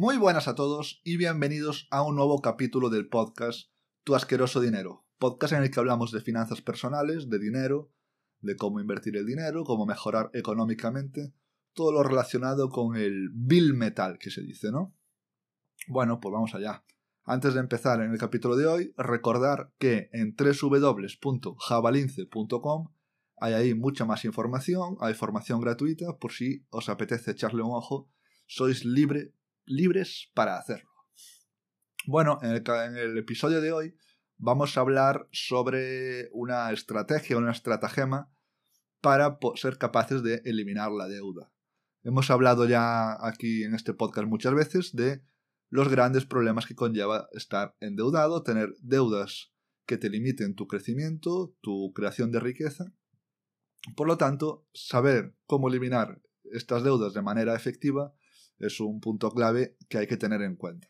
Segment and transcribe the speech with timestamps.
[0.00, 3.72] Muy buenas a todos y bienvenidos a un nuevo capítulo del podcast
[4.04, 7.90] Tu asqueroso dinero, podcast en el que hablamos de finanzas personales, de dinero,
[8.40, 11.34] de cómo invertir el dinero, cómo mejorar económicamente,
[11.72, 14.94] todo lo relacionado con el bill metal que se dice, ¿no?
[15.88, 16.84] Bueno, pues vamos allá.
[17.24, 22.92] Antes de empezar en el capítulo de hoy, recordar que en www.javalince.com
[23.38, 28.08] hay ahí mucha más información, hay formación gratuita por si os apetece echarle un ojo,
[28.46, 29.34] sois libre,
[29.68, 30.90] libres para hacerlo.
[32.06, 32.52] Bueno, en
[32.96, 33.94] el, episodio de hoy
[34.38, 38.32] vamos a hablar sobre una estrategia, una estratagema
[39.00, 41.52] para ser capaces de eliminar la deuda.
[42.02, 45.22] Hemos hablado ya aquí en este podcast muchas veces de
[45.68, 49.52] los grandes problemas que conlleva estar endeudado, tener deudas
[49.84, 52.94] que te limiten tu crecimiento, tu creación de riqueza.
[53.96, 58.14] Por lo tanto, saber cómo eliminar estas deudas de manera efectiva
[58.58, 60.88] es un punto clave que hay que tener en cuenta.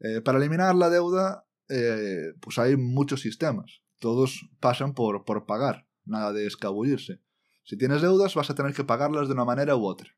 [0.00, 3.82] Eh, para eliminar la deuda, eh, pues hay muchos sistemas.
[3.98, 7.20] Todos pasan por, por pagar, nada de escabullirse.
[7.64, 10.08] Si tienes deudas, vas a tener que pagarlas de una manera u otra.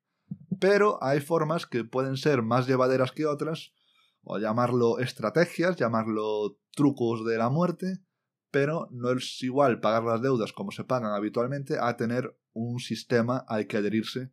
[0.60, 3.74] Pero hay formas que pueden ser más llevaderas que otras,
[4.22, 7.98] o llamarlo estrategias, llamarlo trucos de la muerte,
[8.50, 13.44] pero no es igual pagar las deudas como se pagan habitualmente a tener un sistema
[13.48, 14.30] al que adherirse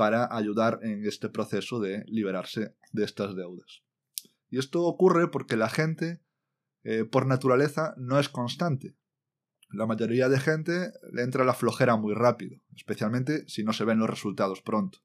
[0.00, 3.82] para ayudar en este proceso de liberarse de estas deudas.
[4.48, 6.22] Y esto ocurre porque la gente,
[6.84, 8.96] eh, por naturaleza, no es constante.
[9.68, 13.98] La mayoría de gente le entra la flojera muy rápido, especialmente si no se ven
[13.98, 15.00] los resultados pronto.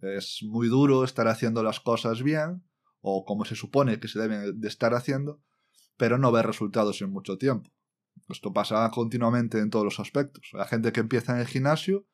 [0.00, 2.62] Es muy duro estar haciendo las cosas bien,
[3.00, 5.42] o como se supone que se deben de estar haciendo,
[5.96, 7.72] pero no ver resultados en mucho tiempo.
[8.28, 10.50] Esto pasa continuamente en todos los aspectos.
[10.52, 12.06] La gente que empieza en el gimnasio,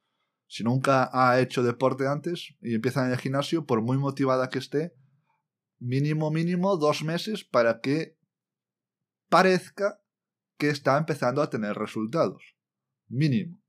[0.48, 4.58] si nunca ha hecho deporte antes y empieza en el gimnasio, por muy motivada que
[4.58, 4.94] esté,
[5.78, 8.19] mínimo, mínimo dos meses para que
[9.28, 10.00] parezca
[10.56, 12.56] que está empezando a tener resultados.
[13.08, 13.62] Mínimo.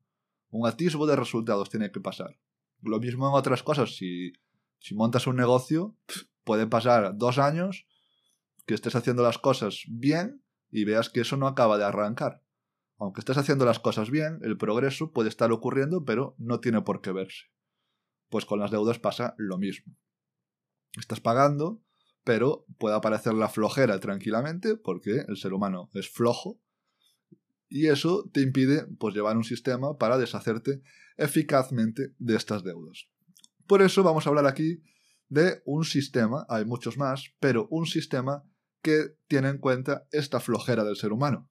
[0.50, 2.40] Un atisbo de resultados tiene que pasar.
[2.82, 3.96] Lo mismo en otras cosas.
[3.96, 4.34] Si,
[4.80, 5.96] si montas un negocio,
[6.44, 7.86] puede pasar dos años
[8.66, 12.42] que estés haciendo las cosas bien y veas que eso no acaba de arrancar.
[13.00, 17.02] Aunque estés haciendo las cosas bien, el progreso puede estar ocurriendo, pero no tiene por
[17.02, 17.46] qué verse.
[18.30, 19.96] Pues con las deudas pasa lo mismo.
[20.98, 21.82] Estás pagando,
[22.24, 26.60] pero puede aparecer la flojera tranquilamente, porque el ser humano es flojo,
[27.70, 30.82] y eso te impide pues, llevar un sistema para deshacerte
[31.18, 33.08] eficazmente de estas deudas.
[33.68, 34.82] Por eso vamos a hablar aquí
[35.30, 38.44] de un sistema, hay muchos más, pero un sistema
[38.82, 41.50] que tiene en cuenta esta flojera del ser humano.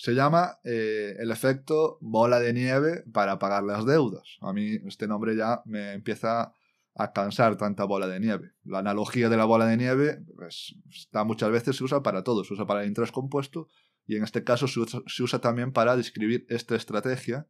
[0.00, 4.38] Se llama eh, el efecto bola de nieve para pagar las deudas.
[4.40, 6.54] A mí este nombre ya me empieza
[6.94, 8.52] a cansar tanta bola de nieve.
[8.64, 12.44] La analogía de la bola de nieve pues, está muchas veces se usa para todo,
[12.44, 13.68] se usa para el interés compuesto
[14.06, 17.46] y en este caso se usa, también para describir esta estrategia,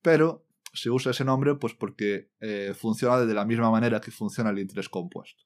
[0.00, 0.42] pero
[0.72, 4.58] se usa ese nombre pues porque eh, funciona de la misma manera que funciona el
[4.58, 5.44] interés compuesto.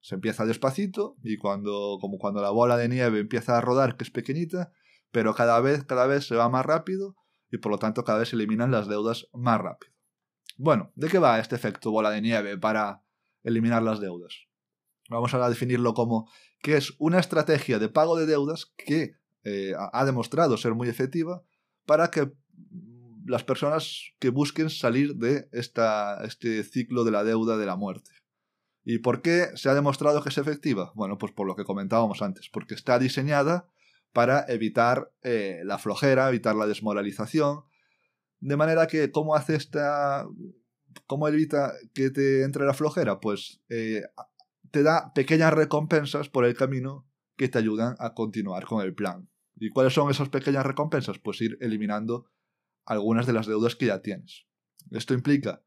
[0.00, 4.04] Se empieza despacito y cuando, como cuando la bola de nieve empieza a rodar, que
[4.04, 4.70] es pequeñita,
[5.12, 7.14] pero cada vez, cada vez se va más rápido
[7.50, 9.92] y por lo tanto cada vez se eliminan las deudas más rápido.
[10.56, 13.02] Bueno, ¿de qué va este efecto bola de nieve para
[13.44, 14.34] eliminar las deudas?
[15.08, 16.30] Vamos a definirlo como
[16.60, 21.42] que es una estrategia de pago de deudas que eh, ha demostrado ser muy efectiva
[21.84, 22.32] para que
[23.26, 28.10] las personas que busquen salir de esta, este ciclo de la deuda de la muerte.
[28.84, 30.92] ¿Y por qué se ha demostrado que es efectiva?
[30.94, 33.68] Bueno, pues por lo que comentábamos antes, porque está diseñada
[34.12, 37.64] para evitar eh, la flojera, evitar la desmoralización,
[38.40, 40.26] de manera que, ¿cómo hace esta...
[41.06, 43.18] ¿Cómo evita que te entre la flojera?
[43.18, 44.02] Pues eh,
[44.70, 47.06] te da pequeñas recompensas por el camino
[47.36, 49.30] que te ayudan a continuar con el plan.
[49.56, 51.18] ¿Y cuáles son esas pequeñas recompensas?
[51.18, 52.26] Pues ir eliminando
[52.84, 54.46] algunas de las deudas que ya tienes.
[54.90, 55.62] Esto implica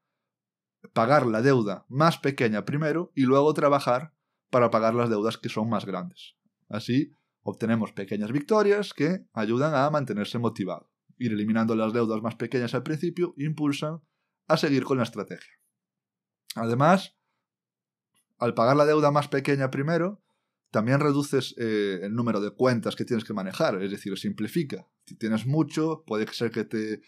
[0.93, 4.13] pagar la deuda más pequeña primero y luego trabajar
[4.51, 6.35] para pagar las deudas que son más grandes.
[6.69, 7.11] Así
[7.47, 10.89] obtenemos pequeñas victorias que ayudan a mantenerse motivado.
[11.19, 14.01] Ir eliminando las deudas más pequeñas al principio impulsan
[14.47, 15.53] a seguir con la estrategia.
[16.55, 17.15] Además,
[18.39, 20.23] al pagar la deuda más pequeña primero,
[20.71, 24.87] también reduces eh, el número de cuentas que tienes que manejar, es decir, simplifica.
[25.05, 27.03] Si tienes mucho, puede ser que te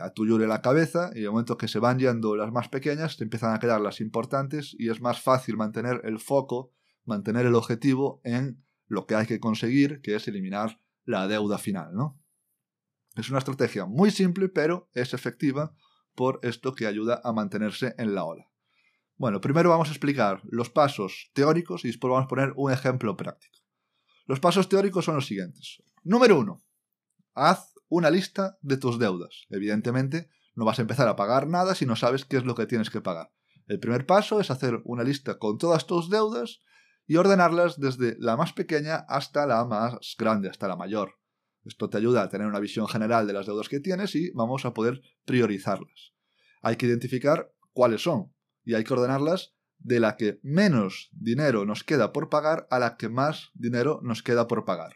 [0.00, 3.24] atuyure la cabeza y en el momento que se van yendo las más pequeñas, te
[3.24, 6.72] empiezan a quedar las importantes y es más fácil mantener el foco,
[7.04, 11.94] mantener el objetivo en lo que hay que conseguir, que es eliminar la deuda final,
[11.94, 12.20] ¿no?
[13.16, 15.74] Es una estrategia muy simple, pero es efectiva
[16.14, 18.48] por esto que ayuda a mantenerse en la ola.
[19.16, 23.16] Bueno, primero vamos a explicar los pasos teóricos y después vamos a poner un ejemplo
[23.16, 23.58] práctico.
[24.26, 25.82] Los pasos teóricos son los siguientes.
[26.02, 26.64] Número uno,
[27.34, 29.46] haz una lista de tus deudas.
[29.50, 32.66] Evidentemente, no vas a empezar a pagar nada si no sabes qué es lo que
[32.66, 33.32] tienes que pagar.
[33.66, 36.62] El primer paso es hacer una lista con todas tus deudas
[37.06, 41.18] y ordenarlas desde la más pequeña hasta la más grande, hasta la mayor.
[41.64, 44.64] Esto te ayuda a tener una visión general de las deudas que tienes y vamos
[44.64, 46.12] a poder priorizarlas.
[46.60, 48.32] Hay que identificar cuáles son
[48.64, 52.96] y hay que ordenarlas de la que menos dinero nos queda por pagar a la
[52.96, 54.94] que más dinero nos queda por pagar.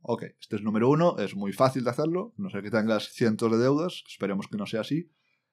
[0.00, 3.50] Ok, este es número uno, es muy fácil de hacerlo, no sé que tengas cientos
[3.50, 5.10] de deudas, esperemos que no sea así,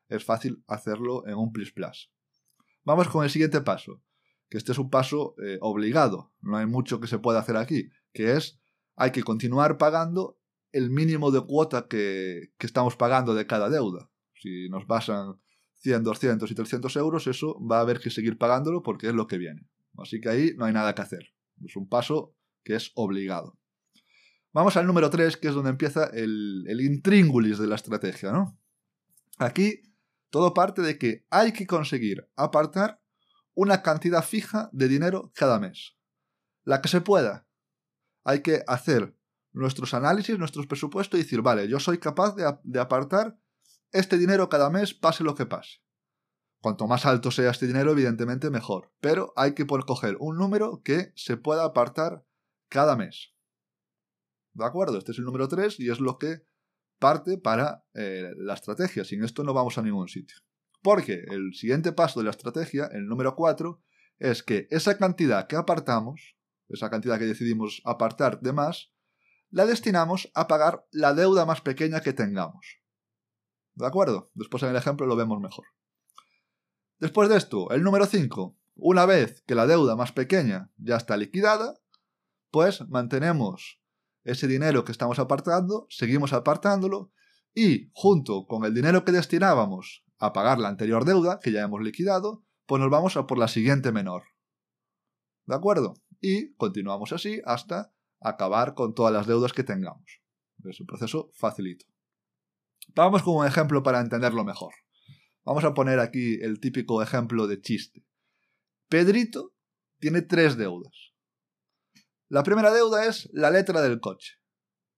[0.07, 2.11] es fácil hacerlo en un plus plus.
[2.83, 4.01] Vamos con el siguiente paso,
[4.49, 7.89] que este es un paso eh, obligado, no hay mucho que se pueda hacer aquí,
[8.13, 8.59] que es
[8.95, 10.39] hay que continuar pagando
[10.71, 14.09] el mínimo de cuota que, que estamos pagando de cada deuda.
[14.33, 15.39] Si nos pasan
[15.81, 19.27] 100, 200 y 300 euros, eso va a haber que seguir pagándolo porque es lo
[19.27, 19.67] que viene.
[19.97, 21.33] Así que ahí no hay nada que hacer.
[21.63, 23.57] Es un paso que es obligado.
[24.51, 28.57] Vamos al número 3, que es donde empieza el, el intríngulis de la estrategia, ¿no?
[29.37, 29.81] Aquí
[30.29, 33.01] todo parte de que hay que conseguir apartar
[33.55, 35.97] una cantidad fija de dinero cada mes.
[36.63, 37.47] La que se pueda.
[38.23, 39.17] Hay que hacer
[39.53, 43.39] nuestros análisis, nuestros presupuestos y decir, vale, yo soy capaz de, apartar
[43.91, 45.79] este dinero cada mes, pase lo que pase.
[46.61, 48.91] Cuanto más alto sea este dinero, evidentemente mejor.
[48.99, 52.25] Pero hay que coger un número que se pueda apartar
[52.69, 53.33] cada mes.
[54.53, 54.97] ¿De acuerdo?
[54.97, 56.45] Este es el número 3 y es lo que
[56.99, 59.05] parte para eh, la estrategia.
[59.05, 60.37] Sin esto no vamos a ningún sitio.
[60.85, 63.81] Porque el siguiente paso de la estrategia, el número 4,
[64.19, 66.37] es que esa cantidad que apartamos,
[66.69, 68.91] esa cantidad que decidimos apartar de más,
[69.49, 72.83] la destinamos a pagar la deuda más pequeña que tengamos.
[73.73, 74.29] ¿De acuerdo?
[74.35, 75.65] Después en el ejemplo lo vemos mejor.
[76.99, 78.55] Después de esto, el número 5.
[78.75, 81.79] Una vez que la deuda más pequeña ya está liquidada,
[82.51, 83.81] pues mantenemos
[84.23, 87.11] ese dinero que estamos apartando, seguimos apartándolo
[87.55, 91.81] y junto con el dinero que destinábamos a pagar la anterior deuda, que ya hemos
[91.81, 94.23] liquidado, pues nos vamos a por la siguiente menor.
[95.45, 95.95] ¿De acuerdo?
[96.21, 100.21] Y continuamos así hasta acabar con todas las deudas que tengamos.
[100.63, 101.85] Es un proceso facilito.
[102.95, 104.73] Vamos con un ejemplo para entenderlo mejor.
[105.43, 108.03] Vamos a poner aquí el típico ejemplo de chiste.
[108.89, 109.53] Pedrito
[109.99, 111.13] tiene tres deudas.
[112.27, 114.39] La primera deuda es la letra del coche.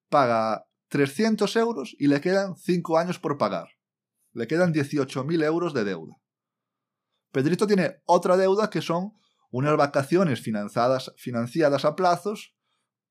[0.10, 3.77] Paga 300 euros y le quedan 5 años por pagar.
[4.38, 6.16] Le quedan 18.000 euros de deuda.
[7.32, 9.14] Pedrito tiene otra deuda que son
[9.50, 12.56] unas vacaciones financiadas, a plazos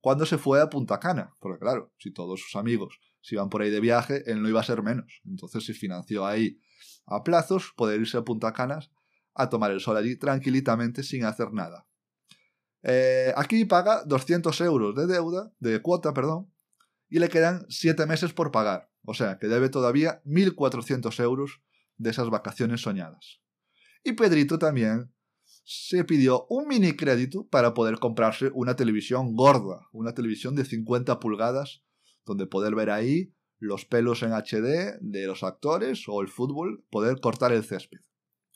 [0.01, 1.35] cuando se fue a Punta Cana.
[1.41, 4.61] Porque claro, si todos sus amigos si iban por ahí de viaje, él no iba
[4.61, 5.21] a ser menos.
[5.25, 6.61] Entonces se financió ahí
[7.07, 8.93] a plazos, poder irse a Punta Canas
[9.35, 11.89] a tomar el sol allí tranquilitamente sin hacer nada.
[12.85, 16.53] Eh, aquí paga 200 euros de deuda, de cuota, perdón,
[17.09, 18.89] y le quedan 7 meses por pagar.
[19.07, 21.63] O sea, que debe todavía 1.400 euros
[21.97, 23.41] de esas vacaciones soñadas.
[24.05, 25.13] Y Pedrito también
[25.65, 31.19] se pidió un mini crédito para poder comprarse una televisión gorda, una televisión de 50
[31.19, 31.83] pulgadas
[32.25, 37.21] donde poder ver ahí los pelos en HD de los actores o el fútbol, poder
[37.21, 38.01] cortar el césped.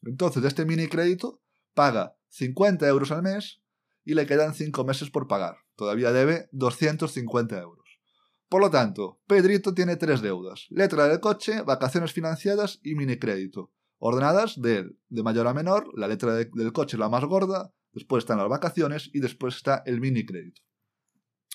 [0.03, 1.41] Entonces, este mini crédito
[1.75, 3.61] paga 50 euros al mes
[4.05, 5.59] y le quedan 5 meses por pagar.
[5.77, 7.80] Todavía debe 250 euros.
[8.51, 10.67] Por lo tanto, Pedrito tiene tres deudas.
[10.71, 13.71] Letra del coche, vacaciones financiadas y mini crédito.
[13.99, 18.39] Ordenadas de, de mayor a menor, la letra del coche la más gorda, después están
[18.39, 20.63] las vacaciones y después está el mini crédito.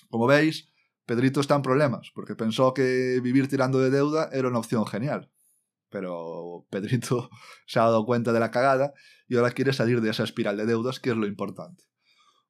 [0.08, 0.72] Como veis,
[1.04, 5.30] Pedrito está en problemas, porque pensó que vivir tirando de deuda era una opción genial.
[5.90, 7.28] Pero Pedrito
[7.66, 8.94] se ha dado cuenta de la cagada
[9.28, 11.84] y ahora quiere salir de esa espiral de deudas, que es lo importante.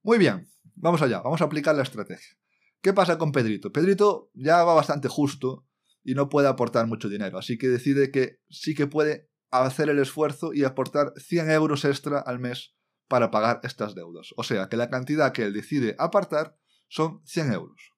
[0.04, 2.38] Muy bien, vamos allá, vamos a aplicar la estrategia.
[2.86, 3.72] ¿Qué pasa con Pedrito?
[3.72, 5.66] Pedrito ya va bastante justo
[6.04, 9.98] y no puede aportar mucho dinero, así que decide que sí que puede hacer el
[9.98, 12.76] esfuerzo y aportar 100 euros extra al mes
[13.08, 14.28] para pagar estas deudas.
[14.36, 17.90] O sea que la cantidad que él decide apartar son 100 euros.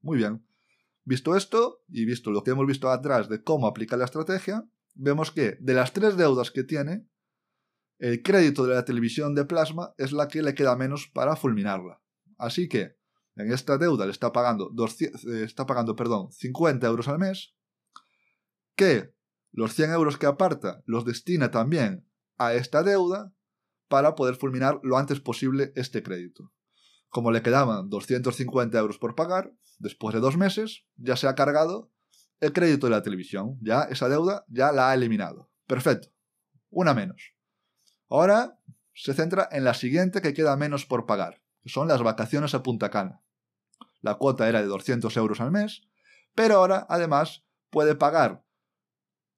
[0.00, 0.46] Muy bien.
[1.02, 5.32] Visto esto, y visto lo que hemos visto atrás de cómo aplicar la estrategia, vemos
[5.32, 7.08] que de las tres deudas que tiene,
[7.98, 12.00] el crédito de la televisión de plasma es la que le queda menos para fulminarla.
[12.38, 12.94] Así que
[13.36, 17.54] en esta deuda le está pagando, eh, está pagando perdón, 50 euros al mes,
[18.74, 19.14] que
[19.52, 22.06] los 100 euros que aparta los destina también
[22.38, 23.32] a esta deuda
[23.88, 26.52] para poder fulminar lo antes posible este crédito.
[27.08, 31.90] Como le quedaban 250 euros por pagar, después de dos meses ya se ha cargado
[32.40, 33.58] el crédito de la televisión.
[33.62, 35.50] Ya esa deuda ya la ha eliminado.
[35.66, 36.08] Perfecto.
[36.68, 37.34] Una menos.
[38.08, 38.58] Ahora
[38.92, 42.62] se centra en la siguiente que queda menos por pagar, que son las vacaciones a
[42.62, 43.22] Punta Cana.
[44.00, 45.82] La cuota era de 200 euros al mes,
[46.34, 48.44] pero ahora además puede pagar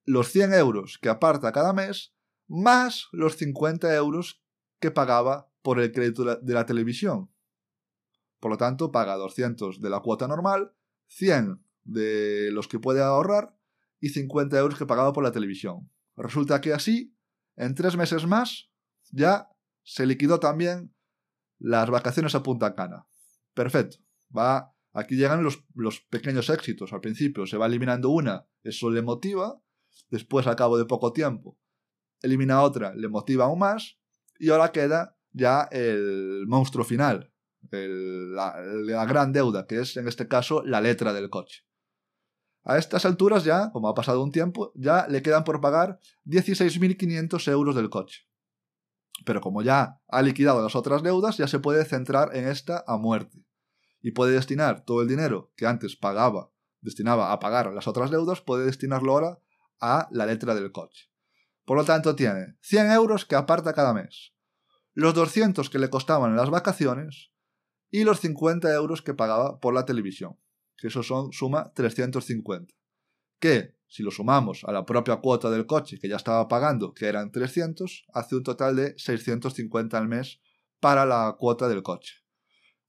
[0.05, 2.15] los 100 euros que aparta cada mes
[2.47, 4.41] más los 50 euros
[4.79, 7.29] que pagaba por el crédito de la televisión.
[8.39, 10.73] Por lo tanto, paga 200 de la cuota normal,
[11.07, 13.55] 100 de los que puede ahorrar
[13.99, 15.91] y 50 euros que pagaba por la televisión.
[16.15, 17.15] Resulta que así,
[17.55, 18.71] en tres meses más,
[19.11, 19.49] ya
[19.83, 20.93] se liquidó también
[21.59, 23.05] las vacaciones a Punta Cana.
[23.53, 23.97] Perfecto.
[24.35, 26.93] Va, aquí llegan los, los pequeños éxitos.
[26.93, 29.61] Al principio se va eliminando una, eso le motiva.
[30.09, 31.57] Después, al cabo de poco tiempo,
[32.21, 33.99] elimina otra, le motiva aún más.
[34.39, 37.31] Y ahora queda ya el monstruo final,
[37.71, 41.63] la, gran deuda, que es en este caso la letra del coche.
[42.63, 47.51] A estas alturas ya, como ha pasado un tiempo, ya le quedan por pagar 16.500
[47.51, 48.27] euros del coche.
[49.25, 52.97] Pero como ya ha liquidado las otras deudas, ya se puede centrar en esta a
[52.97, 53.45] muerte.
[54.01, 56.51] Y puede destinar todo el dinero que antes pagaba,
[56.81, 59.39] destinaba a pagar las otras deudas, puede destinarlo ahora
[59.79, 61.09] a la letra del coche.
[61.65, 64.33] Por lo tanto, tiene 100 euros que aparta cada mes,
[64.93, 67.31] los 200 que le costaban las vacaciones
[67.91, 70.37] y los 50 euros que pagaba por la televisión,
[70.77, 72.73] que eso son suma 350.
[73.39, 77.07] Que, si lo sumamos a la propia cuota del coche que ya estaba pagando, que
[77.07, 80.41] eran 300, hace un total de 650 al mes
[80.79, 82.15] para la cuota del coche.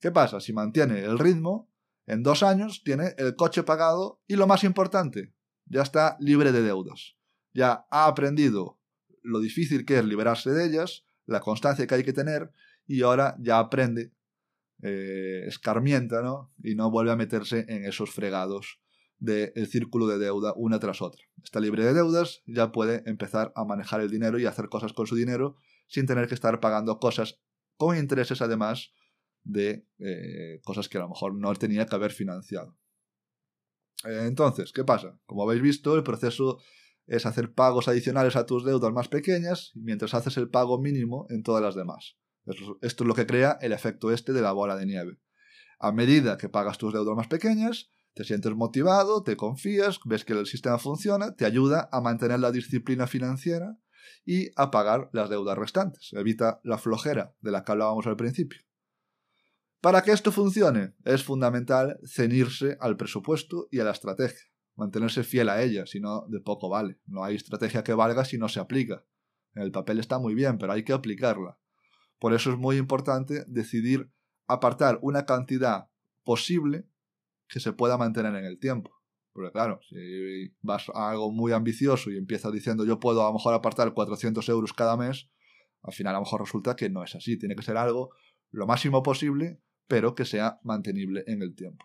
[0.01, 0.41] ¿Qué pasa?
[0.41, 1.71] Si mantiene el ritmo,
[2.07, 5.35] en dos años tiene el coche pagado y lo más importante,
[5.67, 7.17] ya está libre de deudas.
[7.53, 8.81] Ya ha aprendido
[9.23, 12.51] lo difícil que es liberarse de ellas, la constancia que hay que tener
[12.87, 14.13] y ahora ya aprende
[14.83, 16.53] eh, escarmienta, ¿no?
[16.63, 18.81] Y no vuelve a meterse en esos fregados
[19.19, 21.23] del círculo de deuda una tras otra.
[21.45, 25.07] Está libre de deudas, ya puede empezar a manejar el dinero y hacer cosas con
[25.07, 27.39] su dinero sin tener que estar pagando cosas
[27.77, 28.93] con intereses además
[29.45, 32.77] de eh, cosas que a lo mejor no tenía que haber financiado.
[34.05, 35.19] Eh, entonces, ¿qué pasa?
[35.27, 36.59] Como habéis visto, el proceso
[37.07, 41.43] es hacer pagos adicionales a tus deudas más pequeñas mientras haces el pago mínimo en
[41.43, 42.17] todas las demás.
[42.47, 45.19] Esto es lo que crea el efecto este de la bola de nieve.
[45.79, 50.33] A medida que pagas tus deudas más pequeñas, te sientes motivado, te confías, ves que
[50.33, 53.79] el sistema funciona, te ayuda a mantener la disciplina financiera
[54.25, 56.11] y a pagar las deudas restantes.
[56.13, 58.61] Evita la flojera de la que hablábamos al principio.
[59.81, 65.49] Para que esto funcione, es fundamental ceñirse al presupuesto y a la estrategia, mantenerse fiel
[65.49, 66.99] a ella, si no, de poco vale.
[67.07, 69.05] No hay estrategia que valga si no se aplica.
[69.55, 71.59] El papel está muy bien, pero hay que aplicarla.
[72.19, 74.13] Por eso es muy importante decidir
[74.47, 75.89] apartar una cantidad
[76.25, 76.87] posible
[77.49, 78.93] que se pueda mantener en el tiempo.
[79.33, 83.35] Porque claro, si vas a algo muy ambicioso y empiezas diciendo yo puedo a lo
[83.35, 85.31] mejor apartar 400 euros cada mes,
[85.83, 87.39] al final a lo mejor resulta que no es así.
[87.39, 88.11] Tiene que ser algo
[88.51, 91.85] lo máximo posible, pero que sea mantenible en el tiempo.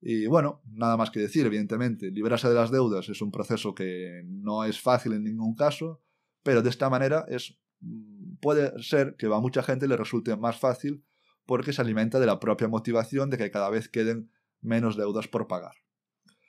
[0.00, 4.22] Y bueno, nada más que decir, evidentemente, librarse de las deudas es un proceso que
[4.24, 6.00] no es fácil en ningún caso,
[6.42, 10.58] pero de esta manera es Mm, puede ser que a mucha gente le resulte más
[10.58, 11.04] fácil
[11.46, 15.48] porque se alimenta de la propia motivación de que cada vez queden menos deudas por
[15.48, 15.74] pagar.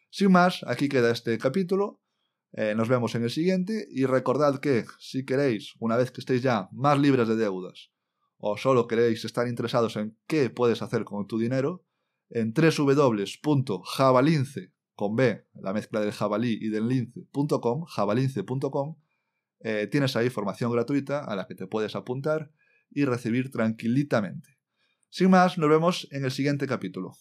[0.09, 2.01] Sin más, aquí queda este capítulo.
[2.53, 6.41] Eh, nos vemos en el siguiente y recordad que si queréis, una vez que estéis
[6.41, 7.91] ya más libres de deudas,
[8.41, 11.85] o solo queréis estar interesados en qué puedes hacer con tu dinero,
[12.29, 13.13] en www.javalince,
[14.95, 18.97] con B, la mezcla del jabalí y del lince.com, javalince.com,
[19.59, 22.51] eh, tienes ahí formación gratuita a la que te puedes apuntar
[22.89, 24.57] y recibir tranquilitamente.
[25.09, 27.13] Sin más, nos vemos en el siguiente capítulo.